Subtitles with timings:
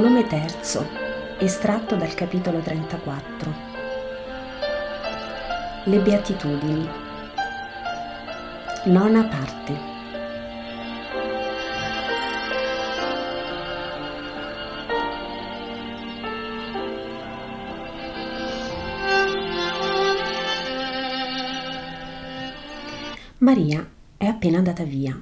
[0.00, 0.46] Volume 3,
[1.40, 3.52] estratto dal capitolo 34.
[5.86, 6.88] Le beatitudini.
[8.84, 9.76] Nona parte.
[23.38, 23.84] Maria
[24.16, 25.20] è appena andata via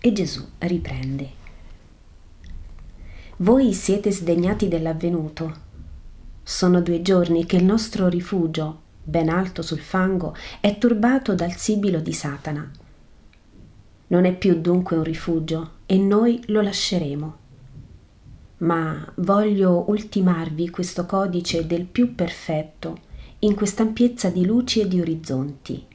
[0.00, 1.43] e Gesù riprende.
[3.38, 5.52] Voi siete sdegnati dell'avvenuto.
[6.44, 11.98] Sono due giorni che il nostro rifugio, ben alto sul fango, è turbato dal sibilo
[11.98, 12.70] di Satana.
[14.06, 17.36] Non è più dunque un rifugio e noi lo lasceremo.
[18.58, 23.00] Ma voglio ultimarvi questo codice del più perfetto
[23.40, 25.86] in questa ampiezza di luci e di orizzonti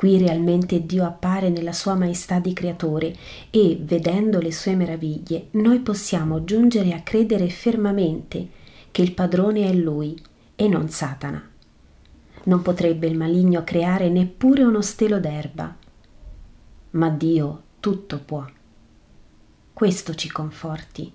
[0.00, 3.14] Qui realmente Dio appare nella sua maestà di creatore
[3.50, 8.48] e, vedendo le sue meraviglie, noi possiamo giungere a credere fermamente
[8.90, 10.18] che il padrone è Lui
[10.56, 11.46] e non Satana.
[12.44, 15.76] Non potrebbe il maligno creare neppure uno stelo d'erba,
[16.92, 18.46] ma Dio tutto può.
[19.70, 21.12] Questo ci conforti.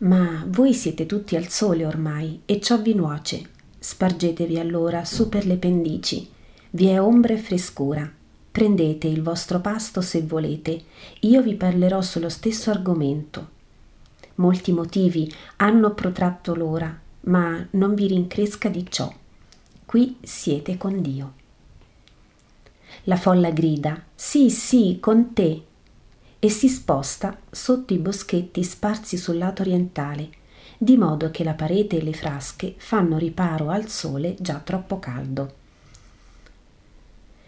[0.00, 3.48] Ma voi siete tutti al sole ormai e ciò vi nuoce.
[3.78, 6.32] Spargetevi allora su per le pendici
[6.74, 8.10] vi è ombra e frescura.
[8.50, 10.82] Prendete il vostro pasto se volete,
[11.20, 13.48] io vi parlerò sullo stesso argomento.
[14.36, 19.12] Molti motivi hanno protratto l'ora, ma non vi rincresca di ciò.
[19.86, 21.32] Qui siete con Dio.
[23.04, 25.62] La folla grida, sì, sì, con te,
[26.40, 30.28] e si sposta sotto i boschetti sparsi sul lato orientale,
[30.78, 35.62] di modo che la parete e le frasche fanno riparo al sole già troppo caldo.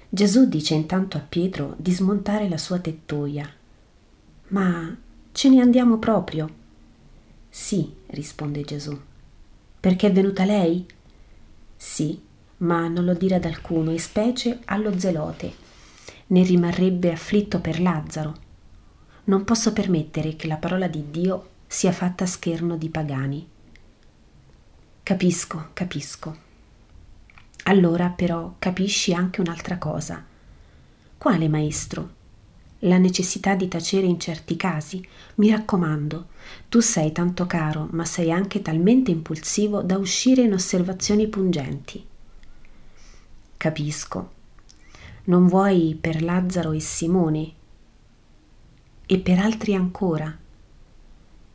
[0.09, 3.49] Gesù dice intanto a Pietro di smontare la sua tettoia.
[4.49, 4.97] Ma
[5.33, 6.49] ce ne andiamo proprio?
[7.49, 8.99] Sì, risponde Gesù.
[9.81, 10.87] Perché è venuta lei?
[11.77, 12.21] Sì,
[12.59, 15.53] ma non lo dire ad alcuno, e specie allo zelote.
[16.29, 18.45] Ne rimarrebbe afflitto per Lazzaro.
[19.25, 23.49] Non posso permettere che la parola di Dio sia fatta scherno di pagani.
[25.03, 26.45] Capisco, capisco.
[27.69, 30.25] Allora però capisci anche un'altra cosa.
[31.19, 32.15] Quale maestro?
[32.81, 35.05] La necessità di tacere in certi casi.
[35.37, 36.29] Mi raccomando,
[36.69, 42.05] tu sei tanto caro, ma sei anche talmente impulsivo da uscire in osservazioni pungenti.
[43.57, 44.31] Capisco.
[45.25, 47.53] Non vuoi per Lazzaro e Simone?
[49.07, 50.33] E per altri ancora?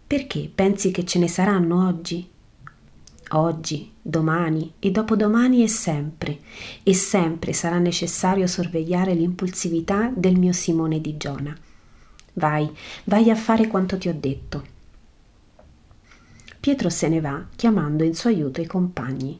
[0.08, 2.28] Perché pensi che ce ne saranno oggi?
[3.34, 6.40] Oggi, domani e dopodomani e sempre,
[6.84, 11.56] e sempre sarà necessario sorvegliare l'impulsività del mio Simone di Giona.
[12.34, 12.70] Vai,
[13.06, 14.80] vai a fare quanto ti ho detto.
[16.60, 19.40] Pietro se ne va, chiamando in suo aiuto i compagni.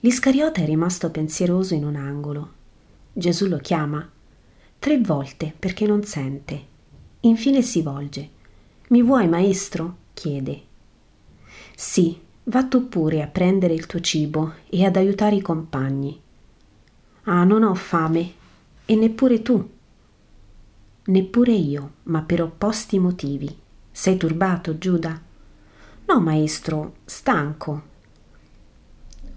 [0.00, 2.52] L'Iscariota è rimasto pensieroso in un angolo.
[3.12, 4.08] Gesù lo chiama
[4.78, 6.66] tre volte perché non sente.
[7.20, 8.28] Infine si volge.
[8.88, 9.96] Mi vuoi, maestro?
[10.14, 10.67] chiede.
[11.80, 16.20] Sì, va tu pure a prendere il tuo cibo e ad aiutare i compagni.
[17.22, 18.32] Ah, non ho fame,
[18.84, 19.70] e neppure tu.
[21.04, 23.56] Neppure io, ma per opposti motivi.
[23.92, 25.22] Sei turbato, Giuda?
[26.06, 27.82] No, maestro, stanco.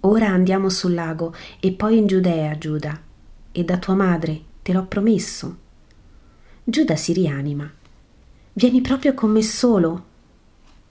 [0.00, 3.00] Ora andiamo sul lago e poi in Giudea, Giuda,
[3.52, 5.56] e da tua madre, te l'ho promesso.
[6.64, 7.70] Giuda si rianima.
[8.54, 10.06] Vieni proprio con me solo,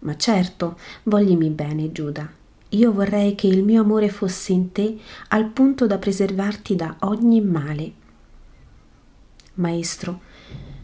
[0.01, 2.29] ma certo, voglimi bene, Giuda.
[2.69, 4.97] Io vorrei che il mio amore fosse in te
[5.29, 7.93] al punto da preservarti da ogni male.
[9.55, 10.21] Maestro,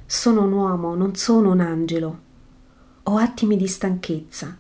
[0.06, 2.20] sono un uomo, non sono un angelo.
[3.04, 4.58] Ho attimi di stanchezza.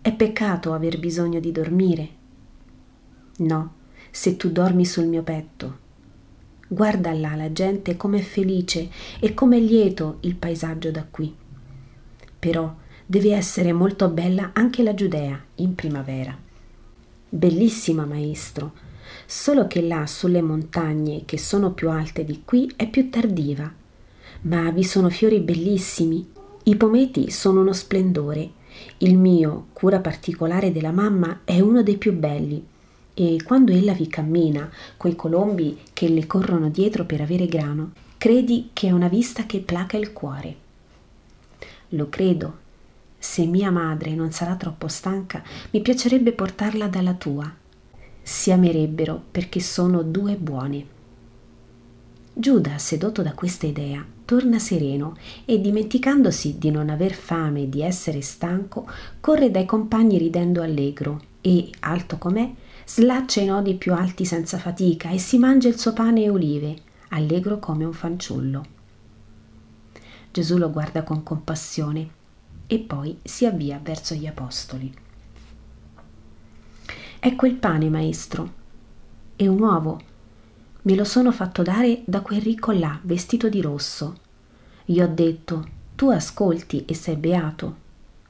[0.00, 2.08] È peccato aver bisogno di dormire.
[3.38, 3.72] No,
[4.10, 5.86] se tu dormi sul mio petto.
[6.68, 8.88] Guarda là la gente com'è felice
[9.20, 11.34] e com'è lieto il paesaggio da qui.
[12.38, 12.74] Però
[13.10, 16.36] deve essere molto bella anche la Giudea in primavera.
[17.30, 18.72] Bellissima, maestro,
[19.24, 23.72] solo che là sulle montagne che sono più alte di qui è più tardiva.
[24.42, 26.28] Ma vi sono fiori bellissimi.
[26.64, 28.50] I pometi sono uno splendore.
[28.98, 32.62] Il mio, cura particolare della mamma, è uno dei più belli.
[33.14, 38.68] E quando ella vi cammina, coi colombi che le corrono dietro per avere grano, credi
[38.74, 40.56] che è una vista che placa il cuore.
[41.92, 42.66] Lo credo,
[43.18, 45.42] se mia madre non sarà troppo stanca,
[45.72, 47.52] mi piacerebbe portarla dalla tua.
[48.22, 50.86] Si amerebbero perché sono due buoni.
[52.32, 57.82] Giuda, sedotto da questa idea, torna sereno e dimenticandosi di non aver fame e di
[57.82, 58.88] essere stanco,
[59.18, 62.48] corre dai compagni ridendo allegro e, alto com'è,
[62.86, 66.76] slaccia i nodi più alti senza fatica e si mangia il suo pane e olive,
[67.08, 68.76] allegro come un fanciullo.
[70.30, 72.16] Gesù lo guarda con compassione
[72.68, 74.94] e poi si avvia verso gli apostoli.
[77.18, 78.52] Ecco il pane, maestro,
[79.34, 80.00] e un uovo
[80.82, 84.16] Me lo sono fatto dare da quel ricco là, vestito di rosso.
[84.84, 87.76] Gli ho detto, tu ascolti e sei beato.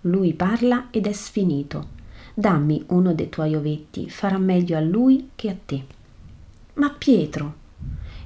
[0.03, 1.97] Lui parla ed è sfinito.
[2.35, 5.85] Dammi uno dei tuoi ovetti, farà meglio a lui che a te.
[6.75, 7.67] Ma Pietro.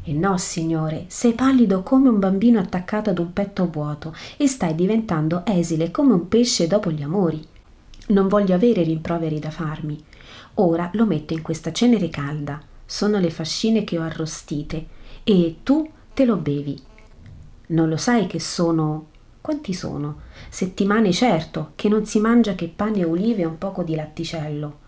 [0.04, 4.74] E no, signore, sei pallido come un bambino attaccato ad un petto vuoto e stai
[4.74, 7.44] diventando esile come un pesce dopo gli amori.
[8.08, 10.02] Non voglio avere rimproveri da farmi.
[10.54, 12.60] Ora lo metto in questa cenere calda
[12.92, 14.86] sono le fascine che ho arrostite
[15.24, 16.78] e tu te lo bevi.
[17.68, 19.06] Non lo sai che sono.
[19.40, 20.20] Quanti sono?
[20.50, 24.80] Settimane certo, che non si mangia che pane e olive e un poco di latticello.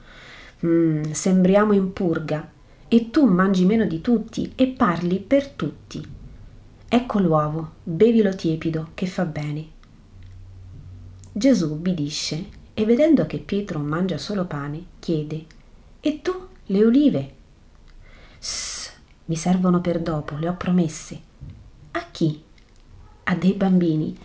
[0.67, 2.47] Mm, sembriamo in purga.
[2.95, 6.01] E tu mangi meno di tutti e parli per tutti.
[6.87, 9.67] Ecco l'uovo, bevilo tiepido, che fa bene.
[11.33, 15.45] Gesù ubbidisce e vedendo che Pietro mangia solo pane, chiede:
[15.99, 16.33] E tu
[16.67, 17.35] le olive?
[18.39, 18.93] Sss,
[19.25, 21.21] mi servono per dopo, le ho promesse.
[21.91, 22.41] A chi?
[23.25, 24.17] A dei bambini.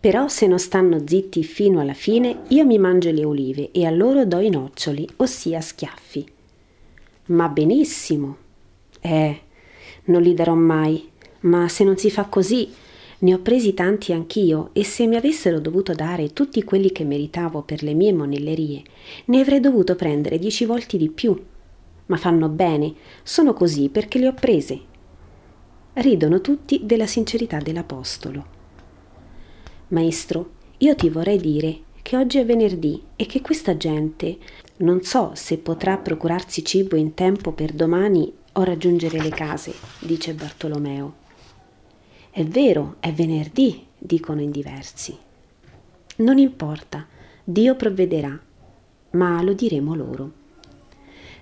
[0.00, 3.90] Però se non stanno zitti fino alla fine, io mi mangio le olive e a
[3.90, 6.32] loro do i noccioli, ossia schiaffi.
[7.28, 8.36] Ma benissimo.
[9.00, 9.40] Eh,
[10.04, 11.10] non li darò mai.
[11.40, 12.68] Ma se non si fa così,
[13.20, 17.62] ne ho presi tanti anch'io e se mi avessero dovuto dare tutti quelli che meritavo
[17.62, 18.82] per le mie monellerie,
[19.26, 21.36] ne avrei dovuto prendere dieci volte di più
[22.08, 24.80] ma fanno bene, sono così perché le ho prese.
[25.94, 28.56] Ridono tutti della sincerità dell'Apostolo.
[29.88, 34.38] Maestro, io ti vorrei dire che oggi è venerdì e che questa gente
[34.78, 40.34] non so se potrà procurarsi cibo in tempo per domani o raggiungere le case, dice
[40.34, 41.14] Bartolomeo.
[42.30, 45.16] È vero, è venerdì, dicono in diversi.
[46.16, 47.06] Non importa,
[47.42, 48.38] Dio provvederà,
[49.10, 50.32] ma lo diremo loro.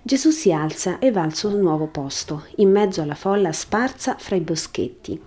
[0.02, 4.36] Gesù si alza e va al suo nuovo posto, in mezzo alla folla sparsa fra
[4.36, 5.20] i boschetti.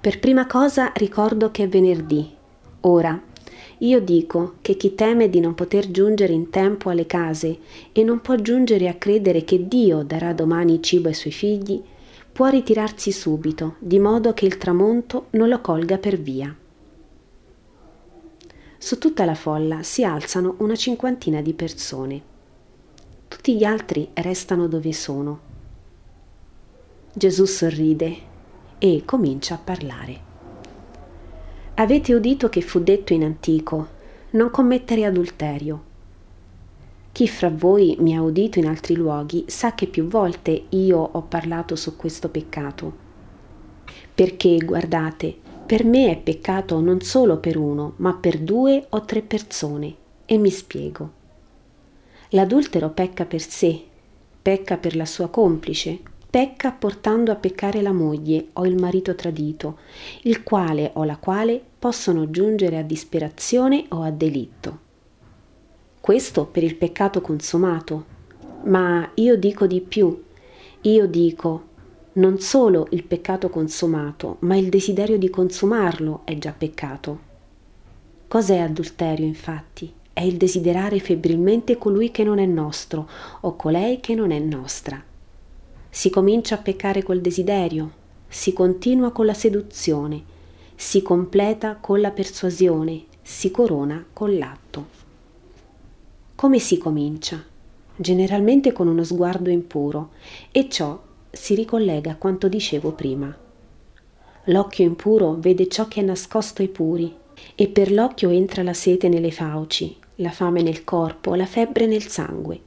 [0.00, 2.34] Per prima cosa ricordo che è venerdì.
[2.80, 3.20] Ora,
[3.78, 7.58] io dico che chi teme di non poter giungere in tempo alle case
[7.92, 11.82] e non può giungere a credere che Dio darà domani cibo ai suoi figli,
[12.32, 16.54] può ritirarsi subito, di modo che il tramonto non lo colga per via.
[18.78, 22.34] Su tutta la folla si alzano una cinquantina di persone
[23.46, 25.40] tutti gli altri restano dove sono.
[27.12, 28.16] Gesù sorride
[28.78, 30.20] e comincia a parlare.
[31.78, 33.88] Avete udito che fu detto in antico,
[34.30, 35.82] non commettere adulterio.
[37.12, 41.20] Chi fra voi mi ha udito in altri luoghi sa che più volte io ho
[41.20, 43.04] parlato su questo peccato.
[44.14, 45.36] Perché, guardate,
[45.66, 49.94] per me è peccato non solo per uno, ma per due o tre persone.
[50.24, 51.10] E mi spiego.
[52.30, 53.84] L'adultero pecca per sé,
[54.40, 59.78] pecca per la sua complice, pecca portando a peccare la moglie o il marito tradito,
[60.22, 64.78] il quale o la quale possono giungere a disperazione o a delitto.
[66.00, 68.14] Questo per il peccato consumato.
[68.64, 70.24] Ma io dico di più,
[70.82, 71.64] io dico
[72.14, 77.20] non solo il peccato consumato, ma il desiderio di consumarlo è già peccato.
[78.28, 79.92] Cos'è adulterio, infatti?
[80.16, 83.06] è il desiderare febbrilmente colui che non è nostro
[83.42, 84.98] o colei che non è nostra.
[85.96, 87.90] Si comincia a peccare col desiderio,
[88.28, 90.22] si continua con la seduzione,
[90.74, 94.86] si completa con la persuasione, si corona con l'atto.
[96.34, 97.42] Come si comincia?
[97.96, 100.10] Generalmente con uno sguardo impuro
[100.52, 103.34] e ciò si ricollega a quanto dicevo prima.
[104.44, 107.10] L'occhio impuro vede ciò che è nascosto ai puri
[107.54, 112.06] e per l'occhio entra la sete nelle fauci la fame nel corpo, la febbre nel
[112.06, 112.60] sangue.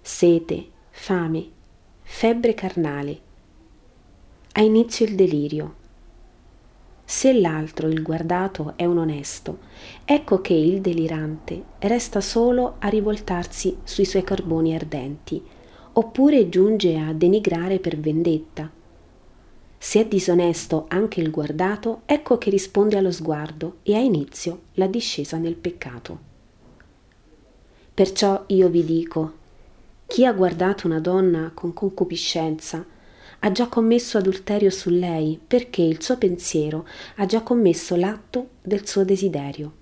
[0.00, 1.58] Sete, fame,
[2.12, 3.20] febbre carnale.
[4.52, 5.74] Ha inizio il delirio.
[7.02, 9.60] Se l'altro, il guardato, è un onesto,
[10.04, 15.42] ecco che il delirante resta solo a rivoltarsi sui suoi carboni ardenti,
[15.92, 18.70] oppure giunge a denigrare per vendetta.
[19.78, 24.88] Se è disonesto anche il guardato, ecco che risponde allo sguardo e ha inizio la
[24.88, 26.18] discesa nel peccato.
[27.94, 29.38] Perciò io vi dico,
[30.10, 32.84] chi ha guardato una donna con concupiscenza
[33.38, 38.88] ha già commesso adulterio su lei perché il suo pensiero ha già commesso l'atto del
[38.88, 39.72] suo desiderio.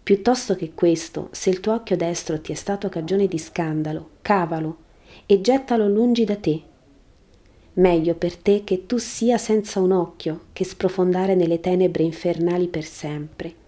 [0.00, 4.76] Piuttosto che questo, se il tuo occhio destro ti è stato cagione di scandalo, cavalo
[5.26, 6.62] e gettalo lungi da te.
[7.72, 12.84] Meglio per te che tu sia senza un occhio che sprofondare nelle tenebre infernali per
[12.84, 13.64] sempre.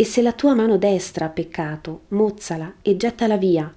[0.00, 3.74] E se la tua mano destra ha peccato, mozzala e gettala via.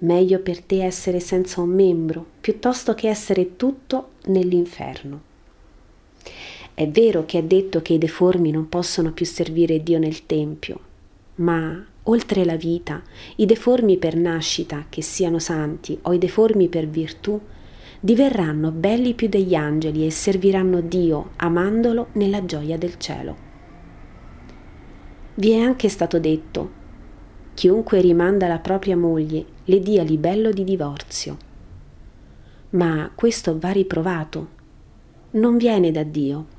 [0.00, 5.22] Meglio per te essere senza un membro, piuttosto che essere tutto nell'inferno.
[6.74, 10.80] È vero che è detto che i deformi non possono più servire Dio nel Tempio,
[11.36, 13.02] ma oltre la vita,
[13.36, 17.40] i deformi per nascita, che siano santi, o i deformi per virtù,
[18.00, 23.45] diverranno belli più degli angeli e serviranno Dio amandolo nella gioia del cielo.
[25.36, 26.70] Vi è anche stato detto,
[27.54, 31.36] chiunque rimanda la propria moglie le dia libello di divorzio.
[32.70, 34.48] Ma questo va riprovato,
[35.30, 36.54] non viene da Dio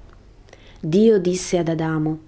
[0.79, 2.19] Dio disse ad Adamo,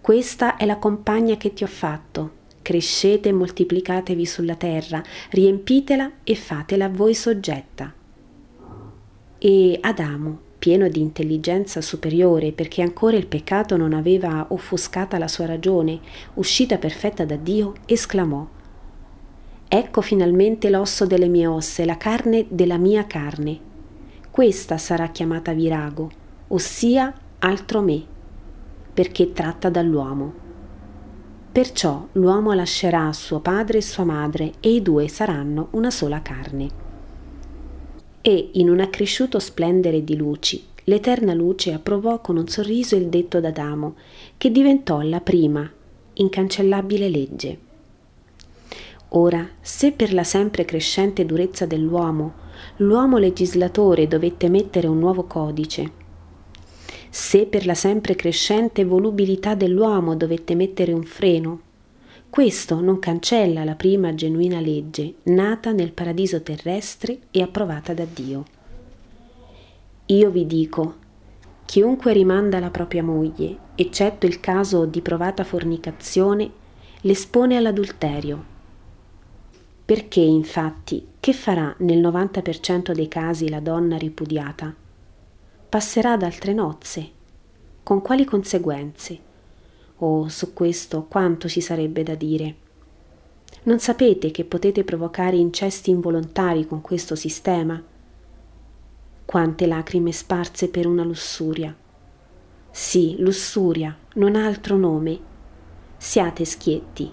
[0.00, 5.00] questa è la compagna che ti ho fatto, crescete e moltiplicatevi sulla terra,
[5.30, 7.94] riempitela e fatela a voi soggetta.
[9.38, 15.46] E Adamo, pieno di intelligenza superiore perché ancora il peccato non aveva offuscata la sua
[15.46, 16.00] ragione,
[16.34, 18.46] uscita perfetta da Dio, esclamò,
[19.68, 23.58] Ecco finalmente l'osso delle mie ossa e la carne della mia carne.
[24.30, 26.08] Questa sarà chiamata virago,
[26.48, 28.04] ossia altro me,
[28.94, 30.44] perché tratta dall'uomo.
[31.50, 36.85] Perciò l'uomo lascerà suo padre e sua madre e i due saranno una sola carne.
[38.28, 43.38] E in un accresciuto splendere di luci, l'eterna luce approvò con un sorriso il detto
[43.38, 43.94] d'Adamo,
[44.36, 45.70] che diventò la prima,
[46.14, 47.58] incancellabile legge.
[49.10, 52.34] Ora, se per la sempre crescente durezza dell'uomo,
[52.78, 55.92] l'uomo legislatore dovette mettere un nuovo codice,
[57.08, 61.60] se per la sempre crescente volubilità dell'uomo dovette mettere un freno.
[62.36, 68.44] Questo non cancella la prima genuina legge, nata nel paradiso terrestre e approvata da Dio.
[70.04, 70.96] Io vi dico,
[71.64, 76.50] chiunque rimanda la propria moglie, eccetto il caso di provata fornicazione,
[77.00, 78.44] l'espone all'adulterio.
[79.86, 84.74] Perché, infatti, che farà nel 90% dei casi la donna ripudiata?
[85.70, 87.10] passerà ad altre nozze.
[87.82, 89.25] Con quali conseguenze?
[89.98, 92.54] Oh, su questo quanto ci sarebbe da dire.
[93.62, 97.82] Non sapete che potete provocare incesti involontari con questo sistema?
[99.24, 101.74] Quante lacrime sparse per una lussuria.
[102.70, 105.18] Sì, lussuria, non ha altro nome.
[105.96, 107.10] Siate schietti.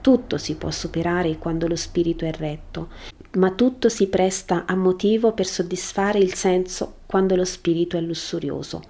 [0.00, 2.88] Tutto si può superare quando lo spirito è retto,
[3.32, 8.80] ma tutto si presta a motivo per soddisfare il senso quando lo spirito è lussurioso.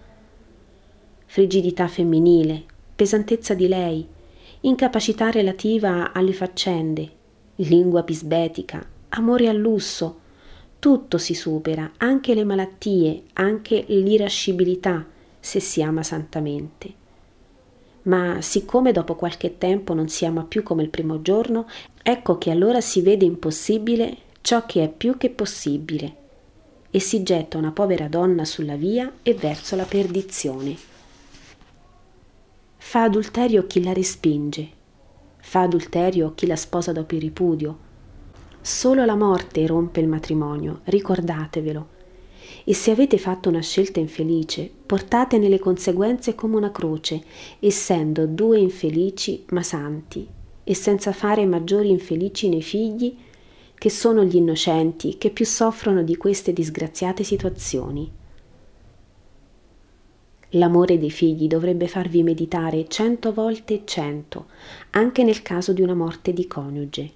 [1.24, 2.64] Frigidità femminile,
[2.96, 4.06] pesantezza di lei,
[4.60, 7.10] incapacità relativa alle faccende,
[7.56, 10.20] lingua pisbetica, amore al lusso,
[10.78, 15.04] tutto si supera, anche le malattie, anche l'irascibilità,
[15.38, 17.04] se si ama santamente.
[18.02, 21.68] Ma siccome dopo qualche tempo non si ama più come il primo giorno,
[22.02, 26.16] ecco che allora si vede impossibile ciò che è più che possibile,
[26.90, 30.95] e si getta una povera donna sulla via e verso la perdizione.
[32.88, 34.68] Fa adulterio chi la respinge,
[35.38, 37.78] fa adulterio chi la sposa dopo il ripudio.
[38.60, 41.88] Solo la morte rompe il matrimonio, ricordatevelo.
[42.62, 47.24] E se avete fatto una scelta infelice, portatene le conseguenze come una croce,
[47.58, 50.24] essendo due infelici ma santi,
[50.62, 53.16] e senza fare maggiori infelici nei figli
[53.74, 58.08] che sono gli innocenti che più soffrono di queste disgraziate situazioni.
[60.50, 64.46] L'amore dei figli dovrebbe farvi meditare cento volte cento,
[64.90, 67.10] anche nel caso di una morte di coniuge.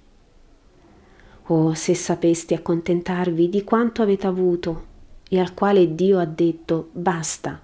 [1.47, 4.85] Oh, se sapeste accontentarvi di quanto avete avuto
[5.29, 7.61] e al quale Dio ha detto basta.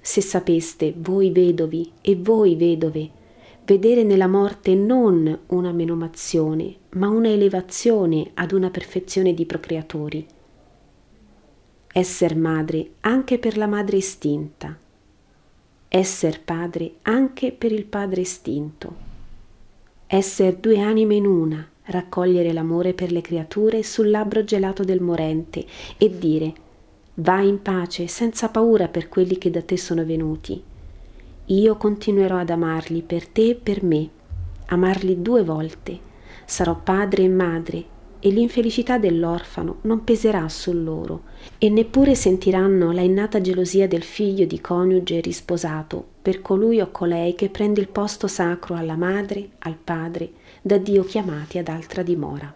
[0.00, 3.08] Se sapeste, voi vedovi e voi vedove,
[3.64, 10.26] vedere nella morte non una menomazione, ma una elevazione ad una perfezione di procreatori.
[11.92, 14.76] Esser madre anche per la madre estinta.
[15.88, 19.10] Esser padre anche per il padre estinto.
[20.06, 25.64] Esser due anime in una, raccogliere l'amore per le creature sul labbro gelato del morente
[25.98, 26.52] e dire
[27.14, 30.70] vai in pace senza paura per quelli che da te sono venuti
[31.46, 34.08] io continuerò ad amarli per te e per me,
[34.66, 35.98] amarli due volte.
[36.44, 37.84] Sarò padre e madre,
[38.24, 41.22] e l'infelicità dell'orfano non peserà su loro
[41.58, 47.34] e neppure sentiranno la innata gelosia del figlio di coniuge risposato per colui o colei
[47.34, 50.30] che prende il posto sacro alla madre, al padre,
[50.62, 52.54] da Dio chiamati ad altra dimora.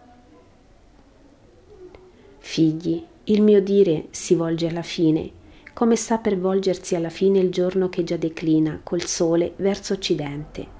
[2.37, 5.29] Figli, il mio dire si volge alla fine,
[5.73, 10.75] come sta per volgersi alla fine il giorno che già declina col sole verso occidente.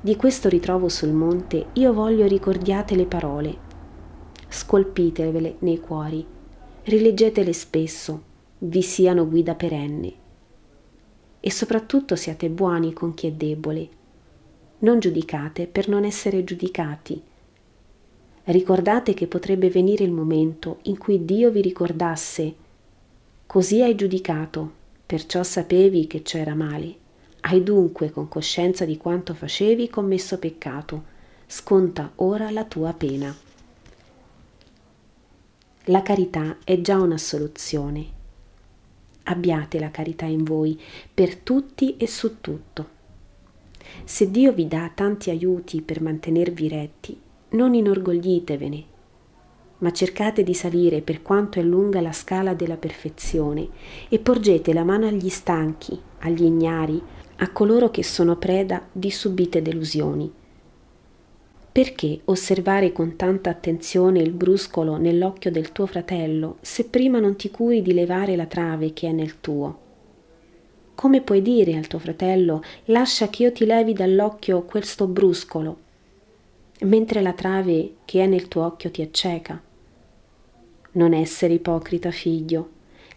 [0.00, 3.70] Di questo ritrovo sul monte io voglio ricordiate le parole,
[4.52, 6.24] scolpitevele nei cuori,
[6.84, 8.22] rileggetele spesso,
[8.58, 10.12] vi siano guida perenne.
[11.40, 13.88] E soprattutto siate buoni con chi è debole.
[14.80, 17.20] Non giudicate per non essere giudicati.
[18.44, 22.54] Ricordate che potrebbe venire il momento in cui Dio vi ricordasse
[23.46, 24.72] Così hai giudicato,
[25.06, 26.94] perciò sapevi che ciò era male.
[27.40, 31.04] Hai dunque, con coscienza di quanto facevi, commesso peccato.
[31.46, 33.34] Sconta ora la tua pena.
[35.86, 38.06] La carità è già una soluzione.
[39.24, 40.80] Abbiate la carità in voi
[41.12, 42.88] per tutti e su tutto.
[44.04, 47.20] Se Dio vi dà tanti aiuti per mantenervi retti,
[47.50, 48.84] non inorgoglitevene,
[49.78, 53.68] ma cercate di salire per quanto è lunga la scala della perfezione
[54.08, 57.02] e porgete la mano agli stanchi, agli ignari,
[57.38, 60.32] a coloro che sono preda di subite delusioni
[61.72, 67.50] perché osservare con tanta attenzione il bruscolo nell'occhio del tuo fratello, se prima non ti
[67.50, 69.78] curi di levare la trave che è nel tuo?
[70.94, 75.78] Come puoi dire al tuo fratello, lascia che io ti levi dall'occhio questo bruscolo,
[76.80, 79.58] mentre la trave che è nel tuo occhio ti acceca?
[80.92, 82.68] Non essere ipocrita, figlio,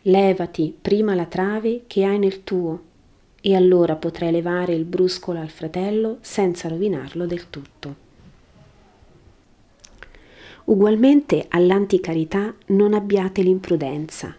[0.03, 2.81] levati prima la trave che hai nel tuo,
[3.41, 8.04] e allora potrai levare il bruscolo al fratello senza rovinarlo del tutto.
[10.67, 14.35] Ugualmente all'anticarità non abbiate l'imprudenza.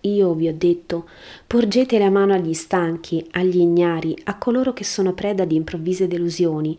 [0.00, 1.06] Io vi ho detto,
[1.46, 6.78] porgete la mano agli stanchi, agli ignari, a coloro che sono preda di improvvise delusioni.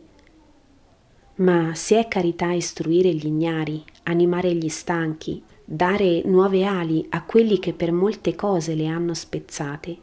[1.36, 7.60] Ma se è carità istruire gli ignari, animare gli stanchi, dare nuove ali a quelli
[7.60, 9.98] che per molte cose le hanno spezzate,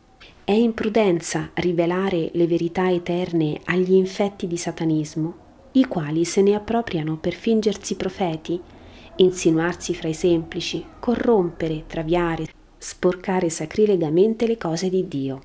[0.45, 5.42] è imprudenza rivelare le verità eterne agli infetti di satanismo
[5.73, 8.61] i quali se ne appropriano per fingersi profeti,
[9.17, 15.41] insinuarsi fra i semplici, corrompere, traviare, sporcare sacrilegamente le cose di Dio.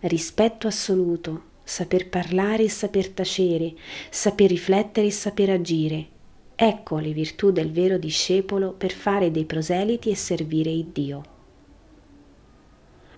[0.00, 3.74] Rispetto assoluto, saper parlare e saper tacere,
[4.10, 6.06] saper riflettere e saper agire.
[6.54, 11.22] Ecco le virtù del vero discepolo per fare dei proseliti e servire il Dio.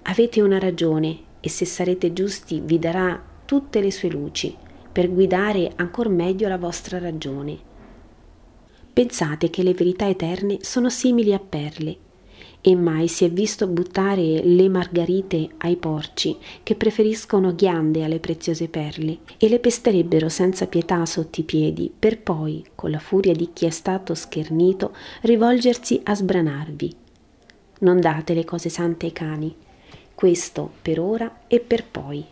[0.03, 4.65] Avete una ragione e se sarete giusti vi darà tutte le sue luci
[4.97, 7.59] per guidare ancor meglio la vostra ragione.
[8.95, 11.99] Pensate che le verità eterne sono simili a perle,
[12.63, 18.69] e mai si è visto buttare le margarite ai porci che preferiscono ghiande alle preziose
[18.69, 23.51] perle e le pesterebbero senza pietà sotto i piedi per poi, con la furia di
[23.53, 26.95] chi è stato schernito, rivolgersi a sbranarvi.
[27.81, 29.55] Non date le cose sante ai cani,
[30.15, 32.25] questo per ora e per poi.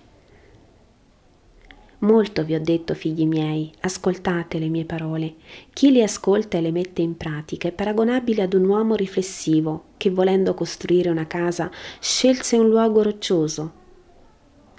[2.05, 5.37] Molto vi ho detto, figli miei, ascoltate le mie parole.
[5.73, 10.11] Chi le ascolta e le mette in pratica è paragonabile ad un uomo riflessivo che,
[10.11, 13.73] volendo costruire una casa, scelse un luogo roccioso.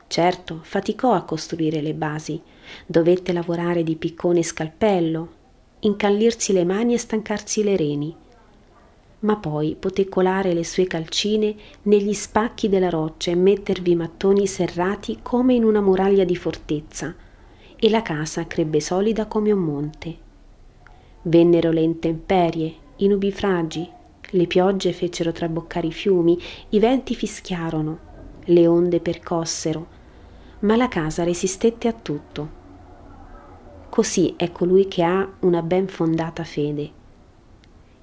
[0.06, 2.40] Certo, faticò a costruire le basi,
[2.86, 5.30] dovette lavorare di piccone e scalpello,
[5.80, 8.16] incallirsi le mani e stancarsi le reni
[9.20, 15.20] ma poi poté colare le sue calcine negli spacchi della roccia e mettervi mattoni serrati
[15.22, 17.16] come in una muraglia di fortezza,
[17.78, 20.18] e la casa crebbe solida come un monte.
[21.24, 23.90] Vennero le intemperie, i nubifragi,
[24.30, 26.38] le piogge fecero traboccare i fiumi,
[26.70, 28.00] i venti fischiarono,
[28.46, 29.88] le onde percossero,
[30.60, 32.64] ma la casa resistette a tutto.
[33.90, 36.95] Così è colui che ha una ben fondata fede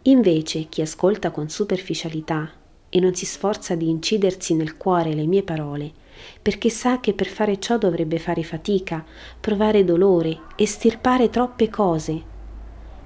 [0.03, 2.51] Invece chi ascolta con superficialità
[2.89, 5.93] e non si sforza di incidersi nel cuore le mie parole,
[6.41, 9.05] perché sa che per fare ciò dovrebbe fare fatica,
[9.41, 12.31] provare dolore e stirpare troppe cose,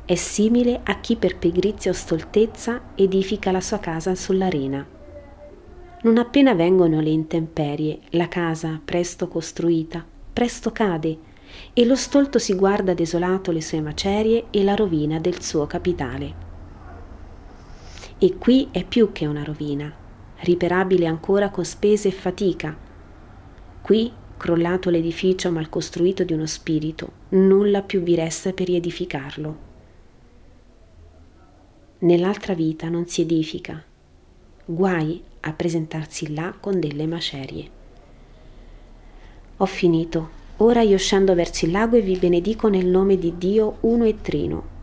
[0.07, 4.87] è simile a chi per pigrizia o stoltezza edifica la sua casa sull'arena.
[6.03, 11.19] Non appena vengono le intemperie, la casa, presto costruita, presto cade,
[11.73, 16.46] e lo stolto si guarda desolato le sue macerie e la rovina del suo capitale.
[18.19, 19.93] E qui è più che una rovina,
[20.41, 22.75] riperabile ancora con spese e fatica.
[23.83, 29.65] Qui, crollato l'edificio mal costruito di uno spirito, nulla più vi resta per riedificarlo.
[31.99, 33.83] nell'altra vita non si edifica.
[34.65, 37.71] Guai a presentarsi là con delle macerie.
[39.59, 40.45] Ho finito.
[40.59, 44.21] Ora io scendo verso il lago e vi benedico nel nome di Dio uno e
[44.21, 44.75] trino.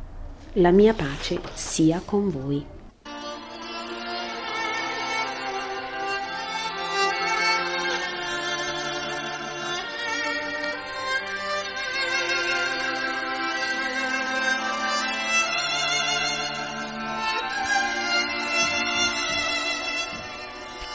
[0.54, 2.73] La mia pace sia con voi.